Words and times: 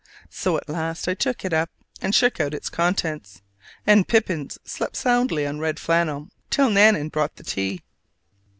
So 0.31 0.57
at 0.57 0.67
last 0.67 1.07
I 1.07 1.13
took 1.13 1.45
it 1.45 1.53
up 1.53 1.69
and 2.01 2.15
shook 2.15 2.39
out 2.39 2.55
its 2.55 2.69
contents; 2.71 3.43
and 3.85 4.07
Pippins 4.07 4.57
slept 4.65 4.95
soundly 4.95 5.45
on 5.45 5.59
red 5.59 5.79
flannel 5.79 6.29
till 6.49 6.71
Nan 6.71 6.95
nan 6.95 7.09
brought 7.09 7.35
the 7.35 7.43
tea. 7.43 7.83